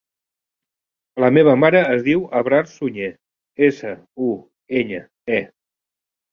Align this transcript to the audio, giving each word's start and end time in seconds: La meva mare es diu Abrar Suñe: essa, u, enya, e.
La 1.23 1.29
meva 1.37 1.53
mare 1.65 1.81
es 1.97 2.01
diu 2.09 2.25
Abrar 2.41 2.63
Suñe: 2.73 3.11
essa, 3.71 3.95
u, 4.31 4.33
enya, 4.83 5.07
e. 5.41 5.47